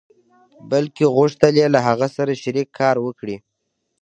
بلکې 0.71 1.05
غوښتل 1.15 1.53
يې 1.61 1.67
له 1.75 1.79
هغه 1.87 2.07
سره 2.15 2.31
شريک 2.43 2.67
کار 2.79 2.95
وکړي. 3.05 3.37